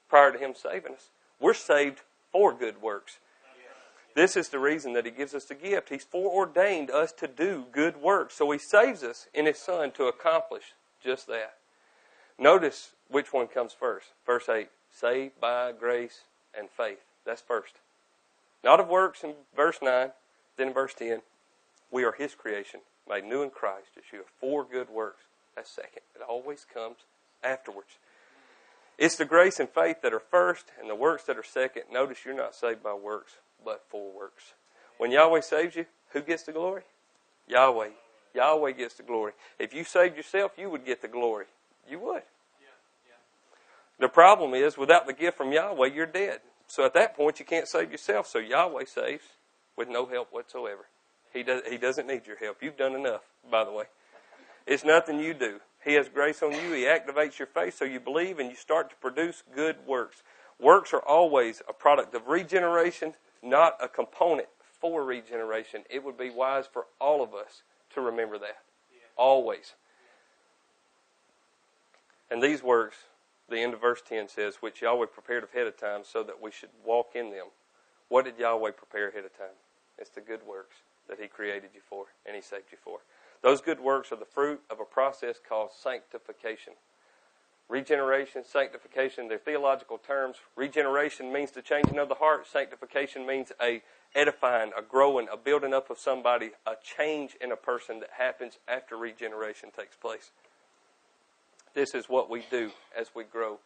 [0.08, 1.10] prior to Him saving us.
[1.38, 2.00] We're saved
[2.32, 3.18] for good works.
[4.20, 5.88] This is the reason that He gives us the gift.
[5.88, 8.34] He's foreordained us to do good works.
[8.34, 11.54] So He saves us in His Son to accomplish just that.
[12.38, 14.08] Notice which one comes first.
[14.26, 16.98] Verse 8 saved by grace and faith.
[17.24, 17.76] That's first.
[18.62, 20.10] Not of works in verse 9.
[20.58, 21.22] Then in verse 10,
[21.90, 25.22] we are His creation, made new in Christ, Yeshua, for good works.
[25.56, 26.02] That's second.
[26.14, 26.96] It always comes
[27.42, 27.96] afterwards.
[28.98, 31.84] It's the grace and faith that are first and the works that are second.
[31.90, 34.54] Notice you're not saved by works, but for works.
[34.98, 36.82] When Yahweh saves you, who gets the glory?
[37.48, 37.90] Yahweh.
[38.34, 39.32] Yahweh gets the glory.
[39.58, 41.46] If you saved yourself, you would get the glory.
[41.88, 42.22] You would.
[43.98, 46.40] The problem is, without the gift from Yahweh, you're dead.
[46.66, 48.26] So at that point, you can't save yourself.
[48.26, 49.24] So Yahweh saves
[49.76, 50.86] with no help whatsoever.
[51.32, 52.62] He, does, he doesn't need your help.
[52.62, 53.84] You've done enough, by the way.
[54.66, 55.60] It's nothing you do.
[55.84, 56.72] He has grace on you.
[56.72, 60.22] He activates your faith so you believe and you start to produce good works.
[60.58, 64.48] Works are always a product of regeneration, not a component
[64.80, 65.82] for regeneration.
[65.90, 67.62] It would be wise for all of us
[67.94, 68.58] to remember that.
[69.16, 69.74] Always.
[72.30, 72.96] And these works,
[73.48, 76.50] the end of verse 10 says, which Yahweh prepared ahead of time so that we
[76.50, 77.46] should walk in them.
[78.08, 79.56] What did Yahweh prepare ahead of time?
[79.98, 80.76] It's the good works
[81.08, 83.00] that He created you for and He saved you for.
[83.42, 86.74] Those good works are the fruit of a process called sanctification.
[87.70, 90.38] Regeneration, sanctification, they're theological terms.
[90.56, 92.48] Regeneration means the changing of the heart.
[92.48, 93.80] Sanctification means a
[94.12, 98.58] edifying, a growing, a building up of somebody, a change in a person that happens
[98.66, 100.32] after regeneration takes place.
[101.72, 103.60] This is what we do as we grow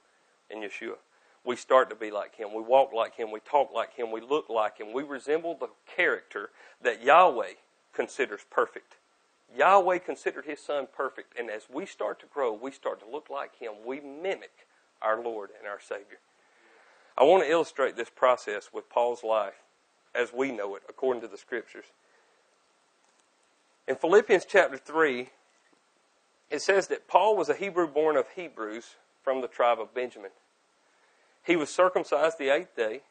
[0.50, 0.96] in Yeshua.
[1.42, 2.48] We start to be like Him.
[2.54, 3.30] We walk like Him.
[3.32, 4.10] We talk like Him.
[4.12, 4.92] We look like Him.
[4.92, 6.50] We resemble the character
[6.82, 7.54] that Yahweh
[7.94, 8.96] considers perfect.
[9.56, 13.30] Yahweh considered his son perfect, and as we start to grow, we start to look
[13.30, 13.72] like him.
[13.86, 14.66] We mimic
[15.00, 16.18] our Lord and our Savior.
[17.16, 19.62] I want to illustrate this process with Paul's life
[20.14, 21.86] as we know it, according to the Scriptures.
[23.86, 25.28] In Philippians chapter 3,
[26.50, 30.30] it says that Paul was a Hebrew born of Hebrews from the tribe of Benjamin.
[31.44, 33.02] He was circumcised the eighth day.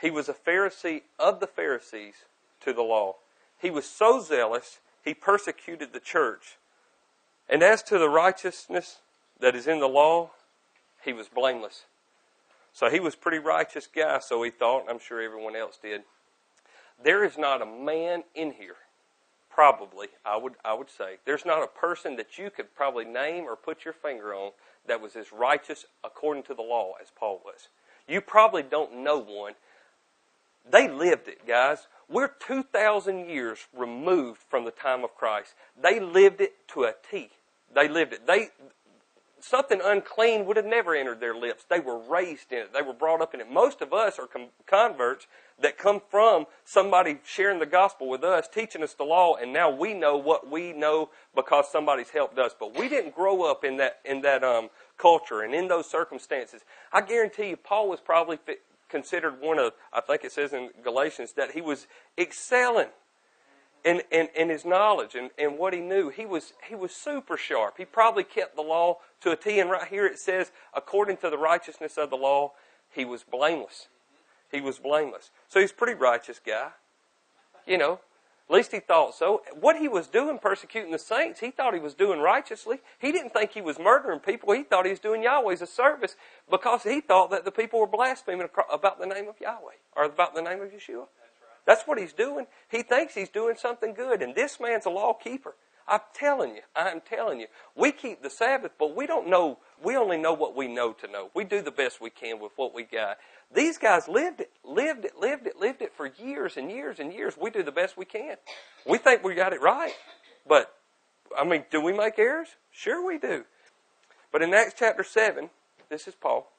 [0.00, 2.14] He was a Pharisee of the Pharisees
[2.60, 3.16] to the law.
[3.60, 6.58] He was so zealous he persecuted the church.
[7.48, 9.00] And as to the righteousness
[9.40, 10.30] that is in the law,
[11.04, 11.84] he was blameless.
[12.72, 16.02] So he was pretty righteous guy, so he thought, I'm sure everyone else did.
[17.02, 18.76] There is not a man in here,
[19.50, 23.44] probably, I would, I would say, there's not a person that you could probably name
[23.44, 24.52] or put your finger on
[24.86, 27.68] that was as righteous according to the law as Paul was.
[28.08, 29.54] You probably don't know one.
[30.70, 31.86] They lived it, guys.
[32.08, 35.54] We're 2,000 years removed from the time of Christ.
[35.80, 37.30] They lived it to a T.
[37.74, 38.26] They lived it.
[38.26, 38.48] They,
[39.40, 41.64] something unclean would have never entered their lips.
[41.68, 42.72] They were raised in it.
[42.72, 43.50] They were brought up in it.
[43.50, 44.28] Most of us are
[44.66, 45.26] converts
[45.60, 49.70] that come from somebody sharing the gospel with us, teaching us the law, and now
[49.70, 52.54] we know what we know because somebody's helped us.
[52.58, 56.62] But we didn't grow up in that in that um, culture and in those circumstances.
[56.92, 58.38] I guarantee you, Paul was probably
[58.92, 62.90] considered one of, I think it says in Galatians, that he was excelling
[63.84, 66.10] in, in, in his knowledge and, and what he knew.
[66.10, 67.74] He was, he was super sharp.
[67.78, 69.58] He probably kept the law to a T.
[69.58, 72.52] And right here it says, according to the righteousness of the law,
[72.90, 73.88] he was blameless.
[74.52, 75.30] He was blameless.
[75.48, 76.68] So he's a pretty righteous guy.
[77.66, 78.00] You know,
[78.48, 79.42] at least he thought so.
[79.58, 82.80] What he was doing persecuting the saints, he thought he was doing righteously.
[82.98, 84.52] He didn't think he was murdering people.
[84.52, 86.16] He thought he was doing Yahweh's a service
[86.50, 90.34] because he thought that the people were blaspheming about the name of Yahweh or about
[90.34, 91.06] the name of Yeshua.
[91.64, 92.46] That's what he's doing.
[92.70, 94.20] He thinks he's doing something good.
[94.20, 95.54] And this man's a law keeper.
[95.86, 97.46] I'm telling you, I'm telling you.
[97.74, 101.08] We keep the Sabbath, but we don't know, we only know what we know to
[101.08, 101.30] know.
[101.34, 103.18] We do the best we can with what we got.
[103.54, 105.71] These guys lived it, lived it, lived it, lived it
[106.22, 107.34] years and years and years.
[107.40, 108.36] We do the best we can.
[108.86, 109.92] We think we got it right.
[110.46, 110.72] But,
[111.36, 112.48] I mean, do we make errors?
[112.70, 113.44] Sure we do.
[114.30, 115.50] But in Acts chapter 7,
[115.90, 116.50] this is Paul.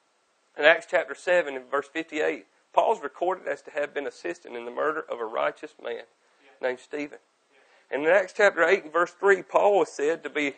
[0.57, 4.65] In Acts chapter 7, in verse 58, Paul's recorded as to have been assistant in
[4.65, 6.03] the murder of a righteous man
[6.61, 7.19] named Stephen.
[7.89, 10.55] And in Acts chapter 8 and verse 3, Paul was said to be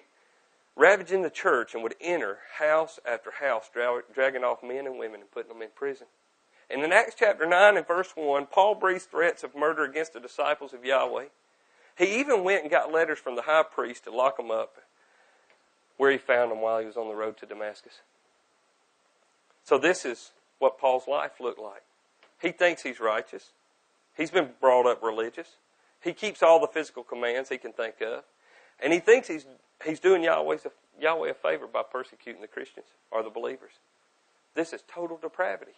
[0.76, 3.70] ravaging the church and would enter house after house,
[4.14, 6.08] dragging off men and women and putting them in prison.
[6.70, 10.20] And in Acts chapter 9 and verse 1, Paul breathes threats of murder against the
[10.20, 11.26] disciples of Yahweh.
[11.98, 14.78] He even went and got letters from the high priest to lock them up
[15.98, 18.02] where he found them while he was on the road to Damascus.
[19.64, 21.84] So this is what Paul's life looked like.
[22.42, 23.52] He thinks he's righteous.
[24.16, 25.48] He's been brought up religious.
[26.04, 28.24] He keeps all the physical commands he can think of.
[28.80, 29.46] And he thinks he's,
[29.86, 30.68] he's doing Yahweh's,
[31.00, 33.72] Yahweh a favor by persecuting the Christians or the believers.
[34.54, 35.74] This is total depravity.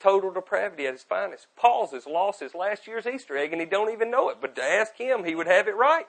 [0.00, 1.46] Total depravity at his finest.
[1.56, 4.38] Paul's has lost his last year's Easter egg and he don't even know it.
[4.40, 6.06] But to ask him, he would have it right.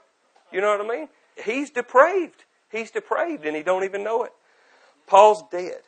[0.52, 1.10] You know what I mean?
[1.44, 2.44] He's depraved.
[2.72, 4.32] He's depraved and he don't even know it.
[5.08, 5.82] Paul's dead.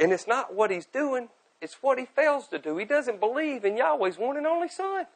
[0.00, 1.28] And it's not what he's doing,
[1.60, 2.76] it's what he fails to do.
[2.76, 5.06] He doesn't believe in Yahweh's one and only Son.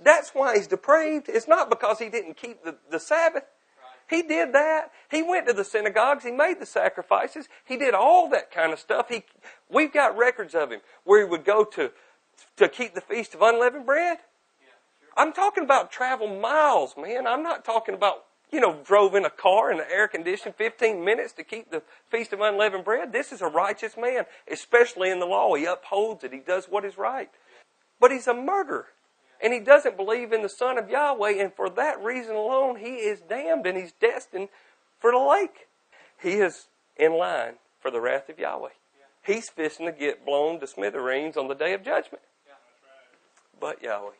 [0.00, 1.28] That's why he's depraved.
[1.28, 3.44] It's not because he didn't keep the, the Sabbath.
[4.12, 4.90] He did that.
[5.10, 6.22] He went to the synagogues.
[6.22, 7.48] He made the sacrifices.
[7.64, 9.08] He did all that kind of stuff.
[9.08, 9.24] He,
[9.70, 11.90] we've got records of him where he would go to,
[12.58, 14.18] to keep the feast of unleavened bread.
[15.16, 17.26] I'm talking about travel miles, man.
[17.26, 21.02] I'm not talking about, you know, drove in a car in the air conditioned 15
[21.02, 23.14] minutes to keep the feast of unleavened bread.
[23.14, 25.54] This is a righteous man, especially in the law.
[25.54, 26.34] He upholds it.
[26.34, 27.30] He does what is right.
[27.98, 28.88] But he's a murderer
[29.42, 32.96] and he doesn't believe in the Son of Yahweh, and for that reason alone, he
[32.96, 34.48] is damned and he's destined
[35.00, 35.66] for the lake.
[36.20, 38.70] He is in line for the wrath of Yahweh.
[39.24, 42.22] He's fishing to get blown to smithereens on the day of judgment.
[43.60, 44.12] But Yahweh.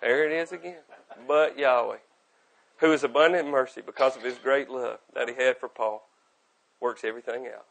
[0.00, 0.76] There it is again.
[1.26, 1.98] But Yahweh,
[2.78, 6.06] who is abundant in mercy because of his great love that he had for Paul,
[6.80, 7.66] works everything out.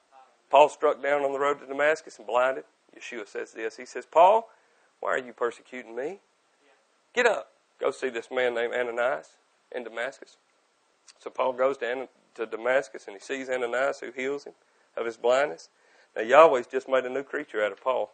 [0.50, 2.66] Paul struck down on the road to Damascus and blinded.
[2.96, 3.78] Yeshua says this.
[3.78, 4.50] He says, Paul,
[5.00, 6.20] why are you persecuting me?
[7.18, 7.48] Get up.
[7.80, 9.30] Go see this man named Ananias
[9.72, 10.38] in Damascus.
[11.18, 14.54] So Paul goes to, to Damascus and he sees Ananias who heals him
[14.96, 15.70] of his blindness.
[16.16, 18.12] Now Yahweh's just made a new creature out of Paul.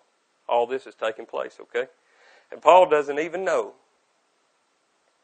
[0.47, 1.87] All this is taking place, okay?
[2.49, 3.73] And Paul doesn't even know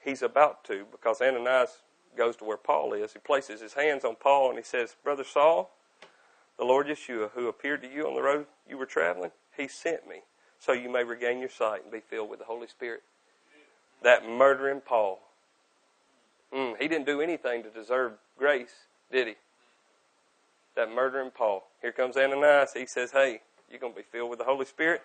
[0.04, 1.84] he's about to because Ananias
[2.18, 3.13] goes to where Paul is.
[3.13, 5.72] He places his hands on Paul and he says, Brother Saul,
[6.58, 10.06] the Lord Yeshua, who appeared to you on the road you were traveling, he sent
[10.06, 10.24] me
[10.60, 13.04] so you may regain your sight and be filled with the Holy Spirit
[14.04, 15.20] that murdering Paul.
[16.54, 18.74] Mm, he didn't do anything to deserve grace,
[19.12, 19.36] did he?
[20.76, 21.64] That murdering Paul.
[21.82, 22.72] Here comes Ananias.
[22.74, 25.02] He says, Hey, you're going to be filled with the Holy Spirit.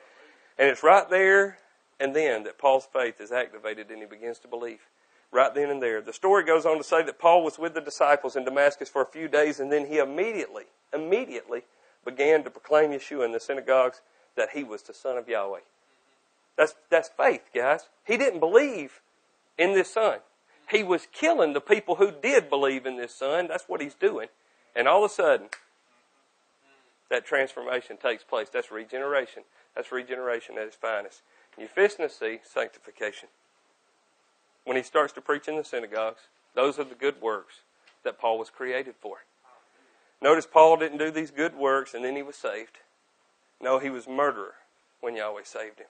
[0.59, 1.59] And it's right there
[2.01, 4.81] and then that Paul's faith is activated and he begins to believe.
[5.33, 6.01] Right then and there.
[6.01, 9.03] The story goes on to say that Paul was with the disciples in Damascus for
[9.03, 11.63] a few days and then he immediately, immediately
[12.05, 14.01] began to proclaim Yeshua in the synagogues
[14.37, 15.61] that he was the Son of Yahweh.
[16.57, 17.89] That's, that's faith, guys.
[18.07, 19.01] He didn't believe
[19.59, 20.19] in this son.
[20.71, 23.49] He was killing the people who did believe in this son.
[23.49, 24.29] That's what he's doing.
[24.75, 25.49] And all of a sudden,
[27.11, 28.49] that transformation takes place.
[28.53, 29.43] That's regeneration.
[29.75, 31.23] That's regeneration at its finest.
[31.59, 33.29] To see sanctification.
[34.65, 36.23] When he starts to preach in the synagogues,
[36.55, 37.61] those are the good works
[38.03, 39.19] that Paul was created for.
[40.21, 42.79] Notice Paul didn't do these good works and then he was saved.
[43.61, 44.55] No, he was murderer
[45.01, 45.87] when Yahweh saved him.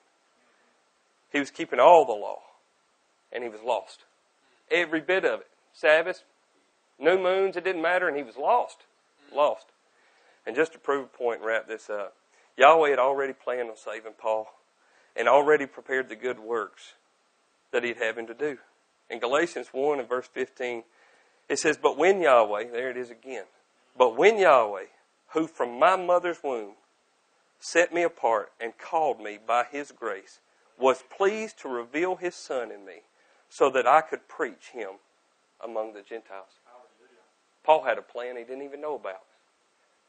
[1.35, 2.39] He was keeping all the law,
[3.33, 4.05] and he was lost.
[4.71, 5.47] Every bit of it.
[5.73, 6.23] Sabbath,
[6.97, 8.85] new moons, it didn't matter, and he was lost.
[9.33, 9.65] Lost.
[10.47, 12.15] And just to prove a point and wrap this up,
[12.55, 14.47] Yahweh had already planned on saving Paul
[15.13, 16.93] and already prepared the good works
[17.73, 18.57] that he'd have him to do.
[19.09, 20.83] In Galatians 1 and verse 15,
[21.49, 23.43] it says, But when Yahweh, there it is again,
[23.97, 24.85] but when Yahweh,
[25.33, 26.75] who from my mother's womb
[27.59, 30.39] set me apart and called me by his grace,
[30.79, 33.03] was pleased to reveal his son in me
[33.49, 34.99] so that I could preach him
[35.63, 36.59] among the Gentiles.
[37.63, 39.21] Paul had a plan he didn't even know about.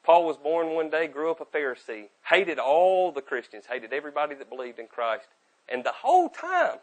[0.05, 4.35] Paul was born one day, grew up a Pharisee, hated all the Christians, hated everybody
[4.37, 5.29] that believed in Christ.
[5.69, 6.79] And the whole time,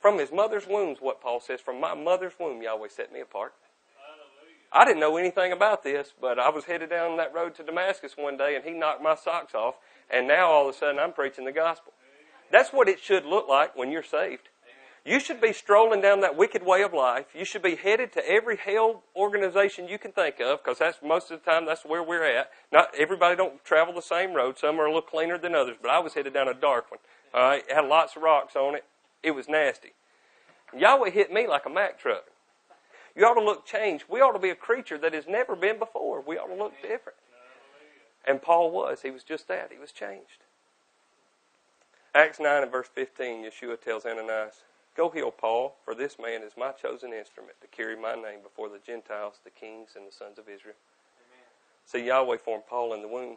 [0.00, 3.54] from his mother's womb, what Paul says, from my mother's womb, Yahweh set me apart.
[4.70, 8.16] I didn't know anything about this, but I was headed down that road to Damascus
[8.18, 9.76] one day and he knocked my socks off,
[10.10, 11.94] and now all of a sudden I'm preaching the gospel.
[12.50, 14.48] That's what it should look like when you're saved.
[15.04, 17.26] You should be strolling down that wicked way of life.
[17.34, 21.30] You should be headed to every hell organization you can think of, because that's most
[21.30, 22.50] of the time that's where we're at.
[22.70, 24.58] Not everybody don't travel the same road.
[24.58, 27.00] Some are a little cleaner than others, but I was headed down a dark one.
[27.32, 28.84] All right, it had lots of rocks on it.
[29.22, 29.92] It was nasty.
[30.76, 32.24] Yahweh hit me like a Mack truck.
[33.16, 34.04] You ought to look changed.
[34.08, 36.20] We ought to be a creature that has never been before.
[36.20, 37.18] We ought to look different.
[38.26, 39.00] And Paul was.
[39.02, 39.70] He was just that.
[39.72, 40.44] He was changed.
[42.18, 44.64] Acts 9 and verse 15, Yeshua tells Ananias,
[44.96, 48.68] Go heal Paul, for this man is my chosen instrument to carry my name before
[48.68, 50.74] the Gentiles, the kings, and the sons of Israel.
[51.14, 51.46] Amen.
[51.84, 53.36] See, Yahweh formed Paul in the womb.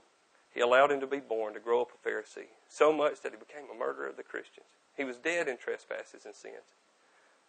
[0.52, 3.38] He allowed him to be born, to grow up a Pharisee, so much that he
[3.38, 4.74] became a murderer of the Christians.
[4.98, 6.74] He was dead in trespasses and sins.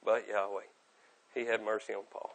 [0.05, 0.69] But Yahweh,
[1.35, 2.35] he had mercy on Paul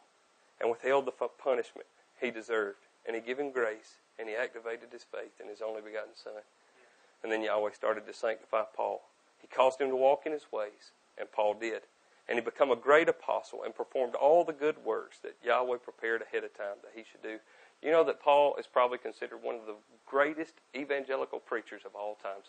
[0.60, 1.86] and withheld the punishment
[2.20, 2.80] he deserved.
[3.06, 6.42] And he gave him grace, and he activated his faith in his only begotten Son.
[7.24, 9.02] And then Yahweh started to sanctify Paul.
[9.40, 11.84] He caused him to walk in his ways, and Paul did.
[12.28, 16.22] And he became a great apostle and performed all the good works that Yahweh prepared
[16.22, 17.38] ahead of time that he should do.
[17.82, 22.18] You know that Paul is probably considered one of the greatest evangelical preachers of all
[22.22, 22.48] times.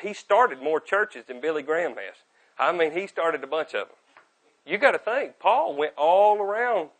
[0.00, 2.16] he started more churches than Billy Graham has.
[2.58, 3.96] I mean, he started a bunch of them.
[4.64, 6.90] You got to think, Paul went all around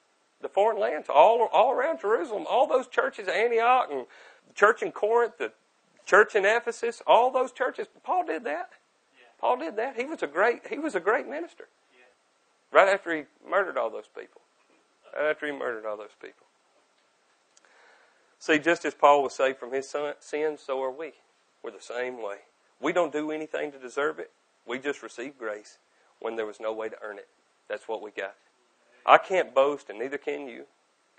[0.40, 4.06] the foreign lands, all all around Jerusalem, all those churches, Antioch and
[4.54, 5.52] church in Corinth, the
[6.04, 7.86] church in Ephesus, all those churches.
[8.02, 8.70] Paul did that.
[9.16, 9.26] Yeah.
[9.40, 9.96] Paul did that.
[9.96, 11.68] He was a great he was a great minister.
[11.96, 12.78] Yeah.
[12.78, 14.40] Right after he murdered all those people.
[15.14, 16.46] Right after he murdered all those people.
[18.38, 21.12] See, just as Paul was saved from his sins, so are we.
[21.62, 22.38] We're the same way.
[22.80, 24.32] We don't do anything to deserve it.
[24.66, 25.78] We just receive grace
[26.18, 27.28] when there was no way to earn it.
[27.68, 28.34] That's what we got.
[29.06, 30.64] I can't boast, and neither can you.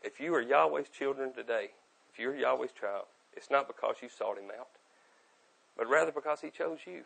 [0.04, 1.72] If you are Yahweh's children today,
[2.12, 3.06] if you're Yahweh's child,
[3.36, 4.70] it's not because you sought him out,
[5.78, 7.04] but rather because he chose you.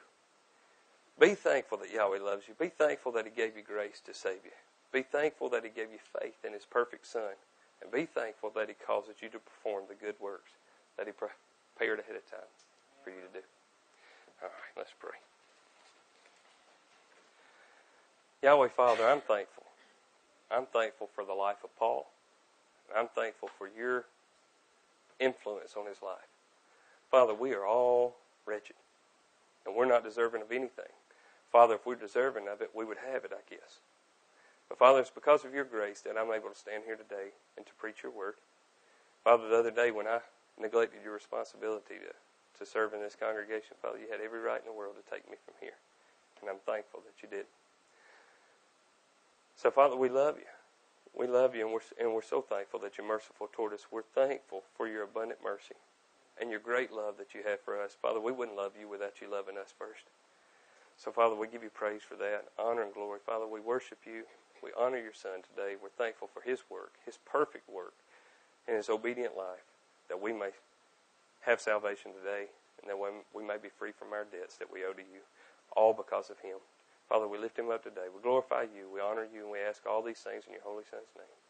[1.20, 2.54] Be thankful that Yahweh loves you.
[2.60, 4.52] Be thankful that he gave you grace to save you.
[4.92, 7.34] Be thankful that he gave you faith in his perfect son.
[7.82, 10.52] And be thankful that he causes you to perform the good works
[10.98, 12.50] that he prepared ahead of time
[13.04, 13.46] for you to do.
[14.42, 15.18] All right, let's pray.
[18.44, 19.64] Yahweh Father, I'm thankful.
[20.52, 22.08] I'm thankful for the life of Paul.
[22.96, 24.06] I'm thankful for your
[25.20, 26.30] influence on his life.
[27.10, 28.16] Father, we are all
[28.46, 28.76] wretched,
[29.66, 30.92] and we're not deserving of anything.
[31.52, 33.80] Father, if we're deserving of it, we would have it, I guess.
[34.70, 37.66] But Father, it's because of your grace that I'm able to stand here today and
[37.66, 38.36] to preach your word.
[39.24, 40.20] Father, the other day when I
[40.60, 44.68] neglected your responsibility to, to serve in this congregation, Father, you had every right in
[44.68, 45.78] the world to take me from here.
[46.42, 47.46] And I'm thankful that you did.
[49.56, 50.57] So, Father, we love you.
[51.18, 53.88] We love you, and we're, and we're so thankful that you're merciful toward us.
[53.90, 55.76] We're thankful for your abundant mercy
[56.40, 57.98] and your great love that you have for us.
[58.00, 60.04] Father, we wouldn't love you without you loving us first.
[60.96, 63.20] So, Father, we give you praise for that, honor and glory.
[63.26, 64.24] Father, we worship you.
[64.62, 65.74] We honor your Son today.
[65.82, 67.94] We're thankful for his work, his perfect work,
[68.68, 69.66] and his obedient life,
[70.10, 70.50] that we may
[71.42, 72.46] have salvation today,
[72.82, 72.98] and that
[73.34, 75.22] we may be free from our debts that we owe to you,
[75.76, 76.58] all because of him.
[77.10, 78.08] Father, we lift him up today.
[78.14, 78.90] We glorify you.
[78.94, 79.44] We honor you.
[79.44, 81.47] And we ask all these things in your holy son's name.